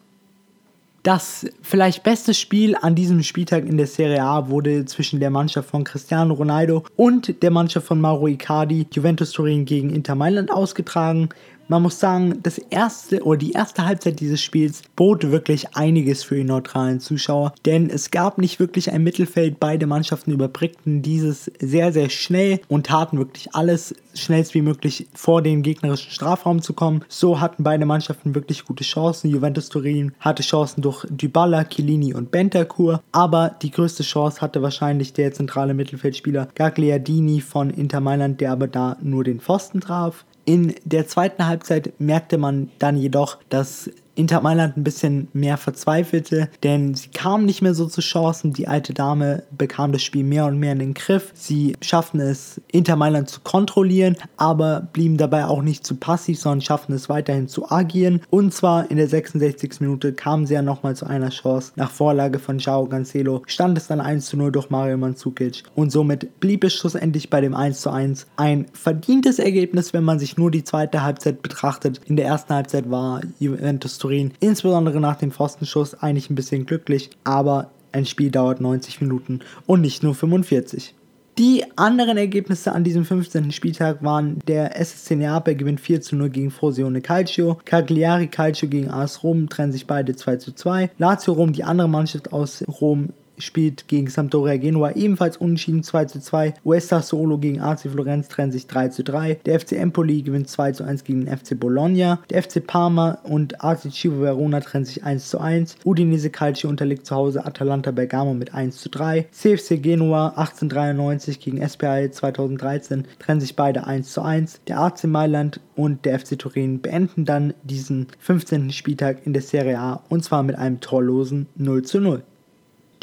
Das 1.04 1.46
vielleicht 1.62 2.04
beste 2.04 2.34
Spiel 2.34 2.78
an 2.82 2.96
diesem 2.96 3.24
Spieltag 3.24 3.66
in 3.66 3.76
der 3.76 3.88
Serie 3.88 4.24
A 4.24 4.48
wurde 4.48 4.86
zwischen 4.86 5.20
der 5.20 5.32
Mannschaft 5.32 5.70
von 5.70 5.84
Cristiano 5.84 6.34
Ronaldo 6.34 6.86
und 6.96 7.44
der 7.44 7.52
Mannschaft 7.52 7.88
von 7.88 8.00
Mauro 8.00 8.28
Icardi, 8.28 8.88
Juventus 8.90 9.32
Turin 9.32 9.66
gegen 9.66 9.90
Inter 9.90 10.16
Mailand 10.16 10.50
ausgetragen. 10.50 11.28
Man 11.70 11.82
muss 11.82 12.00
sagen, 12.00 12.40
das 12.44 12.58
erste 12.58 13.24
oder 13.24 13.38
die 13.38 13.54
erste 13.54 13.86
Halbzeit 13.86 14.20
dieses 14.20 14.42
Spiels 14.42 14.82
bot 14.96 15.32
wirklich 15.32 15.76
einiges 15.76 16.24
für 16.24 16.36
die 16.36 16.44
neutralen 16.44 17.00
Zuschauer, 17.00 17.54
denn 17.66 17.90
es 17.90 18.12
gab 18.12 18.38
nicht 18.38 18.60
wirklich 18.60 18.92
ein 18.92 19.04
Mittelfeld. 19.04 19.60
Beide 19.60 19.88
Mannschaften 19.88 20.32
überbrückten 20.32 21.02
dieses 21.02 21.52
sehr, 21.60 21.94
sehr 21.94 22.10
schnell 22.10 22.60
und 22.68 22.88
taten 22.88 23.18
wirklich 23.18 23.56
alles 23.56 23.96
schnellst 24.14 24.54
wie 24.54 24.62
möglich 24.62 25.08
vor 25.14 25.42
den 25.42 25.62
gegnerischen 25.62 26.12
Strafraum 26.12 26.62
zu 26.62 26.74
kommen. 26.74 27.06
So 27.08 27.40
hatten 27.40 27.64
beide 27.64 27.86
Mannschaften 27.86 28.36
wirklich 28.36 28.66
gute 28.66 28.84
Chancen. 28.84 29.30
Juventus 29.30 29.70
Turin 29.70 30.14
hatte 30.20 30.44
Chancen 30.44 30.82
durch 30.82 31.06
Dybala, 31.10 31.64
Chiellini 31.64 32.14
und 32.14 32.30
Bentancur, 32.30 33.02
aber 33.14 33.56
die 33.62 33.72
größte 33.72 34.04
Chance 34.04 34.42
hatte 34.42 34.62
wahrscheinlich 34.62 35.14
der 35.14 35.34
zentrale 35.34 35.74
Mittelfeldspieler 35.74 36.50
Gagliardini 36.56 37.40
von 37.40 37.70
Inter 37.70 38.02
Mailand, 38.02 38.42
der 38.42 38.52
aber 38.52 38.68
da 38.68 38.98
nur 39.02 39.24
den 39.24 39.40
Pfosten 39.40 39.80
traf. 39.80 40.26
In 40.46 40.76
der 40.84 41.08
zweiten 41.08 41.48
Halbzeit 41.48 41.94
merkte 42.00 42.38
man 42.38 42.70
dann 42.80 42.98
jedoch, 42.98 43.38
dass 43.50 43.90
Inter 44.16 44.42
Mailand 44.42 44.78
ein 44.78 44.84
bisschen 44.84 45.28
mehr 45.34 45.58
verzweifelte, 45.58 46.50
denn 46.62 46.94
sie 46.94 47.10
kamen 47.10 47.46
nicht 47.46 47.62
mehr 47.62 47.74
so 47.74 47.88
zu 47.88 48.02
Chancen. 48.02 48.54
Die 48.54 48.68
alte 48.68 48.94
Dame 48.94 49.44
bekam 49.52 49.92
das 49.92 50.04
Spiel 50.04 50.24
mehr 50.24 50.46
und 50.46 50.60
mehr 50.60 50.74
in 50.74 50.80
den 50.80 50.94
Griff. 50.94 51.32
Sie 51.34 51.76
schafften 51.82 52.20
es, 52.20 52.62
Inter 52.72 52.96
Mailand 52.96 53.30
zu 53.30 53.42
kontrollieren, 53.42 54.16
aber 54.38 54.88
blieben 54.94 55.18
dabei 55.18 55.46
auch 55.46 55.64
nicht 55.64 55.86
zu 55.86 55.96
passiv, 55.96 56.40
sondern 56.40 56.62
schafften 56.62 56.94
es 56.94 57.10
weiterhin 57.10 57.48
zu 57.48 57.72
agieren. 57.72 58.22
Und 58.30 58.54
zwar 58.54 58.92
in 58.92 58.98
der 58.98 59.08
66. 59.08 59.82
Minute 59.82 60.14
kamen 60.14 60.46
sie 60.46 60.54
ja 60.54 60.62
nochmal 60.62 60.96
zu 60.96 61.06
einer 61.08 61.30
Chance. 61.30 61.72
Nach 61.76 61.90
Vorlage 61.90 62.38
von 62.38 62.60
Joao 62.60 62.86
Cancelo 62.86 63.42
stand 63.48 63.78
es 63.78 63.88
dann 63.88 64.00
1 64.00 64.28
zu 64.28 64.38
0 64.38 64.52
durch 64.52 64.70
Mario 64.70 64.98
Mandzukic 64.98 65.64
und 65.76 65.92
somit 65.92 66.40
blieb 66.40 66.64
es 66.64 66.74
schlussendlich 66.74 67.30
bei 67.30 67.42
dem 67.42 67.56
1 67.56 67.82
zu 67.82 67.90
1 67.90 68.28
ein 68.36 68.68
verdientes 68.74 69.40
Ergebnis, 69.40 69.94
wenn 69.94 70.04
man 70.04 70.20
sich 70.20 70.38
nur 70.38 70.52
die 70.52 70.64
zweite 70.64 71.04
Halbzeit 71.04 71.42
betrachtet. 71.42 72.00
In 72.06 72.16
der 72.16 72.26
ersten 72.26 72.54
Halbzeit 72.54 72.92
war 72.92 73.22
Juventus 73.40 73.98
Turin, 74.04 74.34
insbesondere 74.42 75.00
nach 75.00 75.16
dem 75.16 75.32
Pfostenschuss, 75.32 75.96
eigentlich 75.96 76.30
ein 76.30 76.36
bisschen 76.36 76.66
glücklich, 76.66 77.10
aber 77.24 77.70
ein 77.94 78.06
Spiel 78.06 78.32
dauert 78.32 78.60
90 78.60 79.00
Minuten 79.00 79.40
und 79.66 79.80
nicht 79.80 80.04
nur 80.04 80.14
45. 80.14 80.94
Die 81.38 81.64
anderen 81.78 82.18
Ergebnisse 82.18 82.74
an 82.74 82.84
diesem 82.84 83.06
15. 83.06 83.54
Spieltag 83.54 84.04
waren 84.04 84.40
der 84.46 84.78
SSC 84.78 85.16
Neapel 85.16 85.56
gewinnt 85.56 85.80
4 85.80 86.02
zu 86.02 86.18
0 86.18 86.30
gegen 86.30 86.52
Frosione 86.52 87.00
Calcio, 87.00 87.58
Cagliari 87.64 88.28
Calcio 88.28 88.68
gegen 88.68 88.92
AS 88.92 89.24
Rom 89.24 89.48
trennen 89.48 89.72
sich 89.72 89.88
beide 89.88 90.16
2 90.16 90.36
zu 90.36 90.52
2, 90.52 90.92
Lazio 90.98 91.34
Rom, 91.34 91.54
die 91.54 91.64
andere 91.64 91.88
Mannschaft 91.88 92.34
aus 92.34 92.64
Rom, 92.82 93.10
spielt 93.38 93.88
gegen 93.88 94.08
Sampdoria 94.08 94.58
Genua 94.58 94.92
ebenfalls 94.92 95.38
unentschieden 95.38 95.84
2 95.84 96.06
zu 96.06 96.20
2. 96.20 96.54
Uesta 96.64 97.02
Solo 97.02 97.38
gegen 97.38 97.62
AC 97.62 97.82
Florenz 97.82 98.28
trennt 98.28 98.54
sich 98.54 98.68
3 98.68 98.90
zu 98.90 99.04
3. 99.04 99.40
Der 99.46 99.60
FC 99.60 99.74
Empoli 99.74 100.22
gewinnt 100.22 100.50
2 100.50 100.72
zu 100.74 100.84
1 100.84 101.04
gegen 101.04 101.26
den 101.26 101.38
FC 101.38 101.60
Bologna. 101.60 102.20
Der 102.30 102.44
FC 102.44 102.66
Parma 102.66 103.20
und 103.24 103.64
AC 103.64 103.92
Civo 103.92 104.22
Verona 104.22 104.60
trennen 104.60 104.86
sich 104.86 105.04
1 105.04 105.30
zu 105.30 105.40
1. 105.40 105.78
Udinese 105.86 106.30
Calcio 106.30 106.70
unterliegt 106.70 107.06
zu 107.06 107.16
Hause 107.16 107.46
Atalanta 107.46 107.92
Bergamo 107.92 108.34
mit 108.34 108.54
1 108.54 108.78
zu 108.78 108.90
3. 108.90 109.28
CFC 109.32 109.82
Genua 109.82 110.30
1893 110.30 111.40
gegen 111.40 111.68
SPI 111.68 112.10
2013 112.12 113.06
trennen 113.20 113.42
sich 113.42 113.56
beide 113.56 113.86
1 113.86 114.12
zu 114.12 114.22
1. 114.22 114.62
Der 114.68 114.80
AC 114.80 115.04
Mailand 115.06 115.60
und 115.76 116.06
der 116.06 116.20
FC 116.20 116.38
Turin 116.38 116.82
beenden 116.82 117.26
dann 117.26 117.54
diesen 117.64 118.08
15. 118.20 118.72
Spieltag 118.72 119.26
in 119.26 119.34
der 119.34 119.42
Serie 119.42 119.80
A 119.80 120.04
und 120.10 120.24
zwar 120.24 120.44
mit 120.44 120.56
einem 120.56 120.80
torlosen 120.80 121.48
0 121.56 121.84
zu 121.84 122.00
0. 122.00 122.24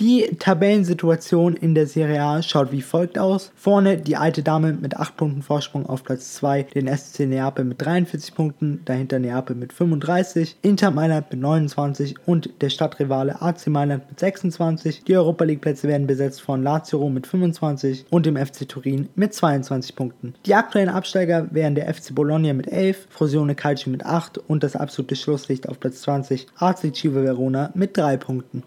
Die 0.01 0.35
Tabellensituation 0.39 1.57
in 1.57 1.75
der 1.75 1.87
Serie 1.87 2.23
A 2.23 2.43
schaut 2.43 2.73
wie 2.73 2.81
folgt 2.81 3.19
aus. 3.19 3.53
Vorne 3.55 3.99
die 3.99 4.17
alte 4.17 4.43
Dame 4.43 4.73
mit 4.73 4.97
8 4.97 5.15
Punkten 5.15 5.43
Vorsprung 5.43 5.85
auf 5.85 6.05
Platz 6.05 6.37
2, 6.37 6.63
den 6.75 6.89
SC 6.89 7.27
Neapel 7.27 7.67
mit 7.67 7.83
43 7.83 8.35
Punkten, 8.35 8.81
dahinter 8.87 9.19
Neapel 9.19 9.55
mit 9.55 9.75
35, 9.75 10.57
Inter 10.63 10.91
Mailand 10.91 11.31
mit 11.31 11.39
29 11.39 12.15
und 12.25 12.49
der 12.63 12.71
Stadtrivale 12.71 13.43
AC 13.43 13.67
Mailand 13.67 14.09
mit 14.09 14.19
26. 14.19 15.05
Die 15.05 15.19
Europa 15.19 15.45
League 15.45 15.61
Plätze 15.61 15.87
werden 15.87 16.07
besetzt 16.07 16.41
von 16.41 16.63
Lazio 16.63 17.07
mit 17.11 17.27
25 17.27 18.07
und 18.09 18.25
dem 18.25 18.39
FC 18.39 18.67
Turin 18.67 19.11
mit 19.17 19.35
22 19.35 19.97
Punkten. 19.97 20.33
Die 20.47 20.55
aktuellen 20.55 20.89
Absteiger 20.89 21.49
wären 21.51 21.75
der 21.75 21.93
FC 21.93 22.15
Bologna 22.15 22.55
mit 22.55 22.73
11, 22.73 23.07
Frosione 23.11 23.55
Calcio 23.55 23.93
mit 23.93 24.07
8 24.07 24.39
und 24.39 24.63
das 24.63 24.77
absolute 24.77 25.15
Schlusslicht 25.15 25.69
auf 25.69 25.79
Platz 25.79 26.01
20 26.01 26.47
AC 26.57 26.97
Cive 26.97 27.23
Verona 27.23 27.71
mit 27.75 27.99
3 27.99 28.17
Punkten. 28.17 28.63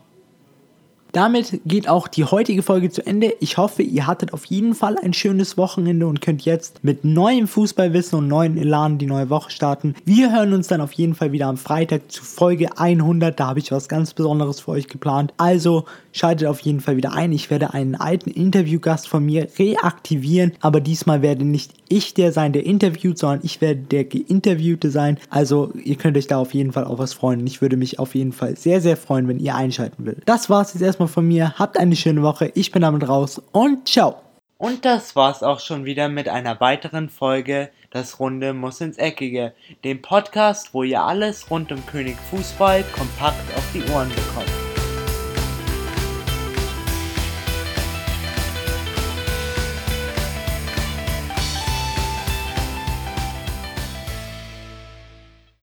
Damit 1.13 1.61
geht 1.63 1.87
auch 1.87 2.07
die 2.07 2.25
heutige 2.25 2.63
Folge 2.63 2.89
zu 2.89 3.05
Ende. 3.05 3.35
Ich 3.39 3.57
hoffe, 3.57 3.83
ihr 3.83 4.07
hattet 4.07 4.33
auf 4.33 4.45
jeden 4.45 4.73
Fall 4.73 4.97
ein 4.97 5.13
schönes 5.13 5.59
Wochenende 5.59 6.07
und 6.07 6.21
könnt 6.21 6.41
jetzt 6.43 6.83
mit 6.83 7.05
neuem 7.05 7.47
Fußballwissen 7.47 8.17
und 8.17 8.27
neuen 8.27 8.57
Elan 8.57 8.97
die 8.97 9.05
neue 9.05 9.29
Woche 9.29 9.51
starten. 9.51 9.93
Wir 10.05 10.33
hören 10.33 10.53
uns 10.53 10.69
dann 10.69 10.81
auf 10.81 10.91
jeden 10.93 11.13
Fall 11.13 11.31
wieder 11.31 11.45
am 11.45 11.57
Freitag 11.57 12.11
zu 12.11 12.23
Folge 12.23 12.79
100. 12.79 13.39
Da 13.39 13.45
habe 13.45 13.59
ich 13.59 13.71
was 13.71 13.87
ganz 13.87 14.15
Besonderes 14.15 14.61
für 14.61 14.71
euch 14.71 14.87
geplant. 14.87 15.35
Also 15.37 15.85
schaltet 16.13 16.47
auf 16.47 16.61
jeden 16.61 16.79
Fall 16.79 16.97
wieder 16.97 17.13
ein. 17.13 17.31
Ich 17.31 17.51
werde 17.51 17.75
einen 17.75 17.93
alten 17.93 18.31
Interviewgast 18.31 19.07
von 19.07 19.23
mir 19.23 19.47
reaktivieren, 19.59 20.53
aber 20.61 20.81
diesmal 20.81 21.21
werde 21.21 21.45
nicht 21.45 21.73
ich 21.93 22.13
der 22.13 22.31
sein, 22.31 22.53
der 22.53 22.65
interviewt, 22.65 23.17
sondern 23.17 23.41
ich 23.43 23.61
werde 23.61 23.81
der 23.81 24.03
Geinterviewte 24.05 24.89
sein. 24.89 25.19
Also 25.29 25.71
ihr 25.83 25.95
könnt 25.95 26.17
euch 26.17 26.27
da 26.27 26.37
auf 26.37 26.53
jeden 26.53 26.71
Fall 26.71 26.85
auf 26.85 26.99
was 26.99 27.13
freuen. 27.13 27.45
Ich 27.45 27.61
würde 27.61 27.77
mich 27.77 27.99
auf 27.99 28.15
jeden 28.15 28.33
Fall 28.33 28.57
sehr, 28.57 28.81
sehr 28.81 28.97
freuen, 28.97 29.27
wenn 29.27 29.39
ihr 29.39 29.55
einschalten 29.55 30.05
würdet. 30.05 30.23
Das 30.25 30.49
war 30.49 30.61
es 30.61 30.73
jetzt 30.73 30.83
erstmal 30.83 31.07
von 31.07 31.27
mir. 31.27 31.53
Habt 31.59 31.79
eine 31.79 31.95
schöne 31.95 32.23
Woche. 32.23 32.51
Ich 32.55 32.71
bin 32.71 32.81
damit 32.81 33.07
raus 33.07 33.41
und 33.51 33.87
ciao. 33.87 34.15
Und 34.57 34.85
das 34.85 35.15
war's 35.15 35.43
auch 35.43 35.59
schon 35.59 35.85
wieder 35.85 36.09
mit 36.09 36.29
einer 36.29 36.59
weiteren 36.59 37.09
Folge 37.09 37.69
Das 37.91 38.19
Runde 38.19 38.53
muss 38.53 38.81
ins 38.81 38.97
Eckige, 38.97 39.53
dem 39.83 40.01
Podcast, 40.01 40.73
wo 40.73 40.83
ihr 40.83 41.03
alles 41.03 41.51
rund 41.51 41.71
um 41.71 41.85
König 41.85 42.17
Fußball 42.31 42.83
kompakt 42.95 43.57
auf 43.57 43.65
die 43.73 43.83
Ohren 43.91 44.09
bekommt. 44.09 44.62